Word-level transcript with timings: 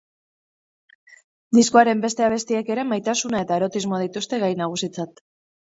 Diskoaren 1.59 2.03
beste 2.07 2.27
abestiek 2.29 2.73
ere 2.77 2.89
maitasuna 2.95 3.45
eta 3.47 3.61
erotismoa 3.63 4.03
dituzte 4.07 4.45
gai 4.47 4.53
nagusitzat. 4.65 5.29